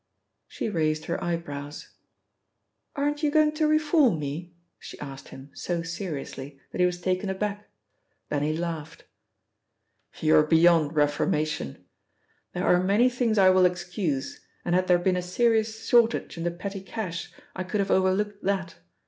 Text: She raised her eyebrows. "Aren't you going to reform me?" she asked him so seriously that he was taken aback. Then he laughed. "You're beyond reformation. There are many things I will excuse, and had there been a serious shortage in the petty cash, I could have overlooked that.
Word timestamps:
She 0.47 0.67
raised 0.67 1.05
her 1.05 1.23
eyebrows. 1.23 1.89
"Aren't 2.95 3.21
you 3.21 3.29
going 3.29 3.51
to 3.51 3.67
reform 3.67 4.17
me?" 4.17 4.55
she 4.79 4.99
asked 4.99 5.27
him 5.27 5.51
so 5.53 5.83
seriously 5.83 6.59
that 6.71 6.79
he 6.79 6.87
was 6.87 6.99
taken 6.99 7.29
aback. 7.29 7.69
Then 8.29 8.41
he 8.41 8.57
laughed. 8.57 9.03
"You're 10.19 10.41
beyond 10.41 10.95
reformation. 10.95 11.85
There 12.55 12.65
are 12.65 12.81
many 12.83 13.11
things 13.11 13.37
I 13.37 13.51
will 13.51 13.65
excuse, 13.67 14.43
and 14.65 14.73
had 14.73 14.87
there 14.87 14.97
been 14.97 15.17
a 15.17 15.21
serious 15.21 15.87
shortage 15.87 16.35
in 16.35 16.45
the 16.45 16.49
petty 16.49 16.81
cash, 16.81 17.31
I 17.55 17.63
could 17.63 17.77
have 17.79 17.91
overlooked 17.91 18.41
that. 18.43 18.77